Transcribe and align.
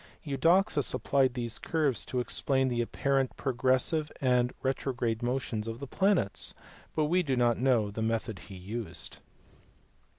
Eudoxus 0.23 0.95
applied 0.95 1.35
these 1.35 1.59
curves 1.59 2.03
to 2.03 2.19
explain 2.19 2.69
the 2.69 2.81
apparent 2.81 3.37
progressive 3.37 4.11
and 4.19 4.51
retrograde 4.63 5.21
motions 5.21 5.67
of 5.67 5.79
the 5.79 5.85
planets, 5.85 6.55
but 6.95 7.05
we 7.05 7.21
do 7.21 7.35
not 7.35 7.59
know 7.59 7.91
the 7.91 8.01
method 8.01 8.39
he 8.39 8.55
used. 8.55 9.19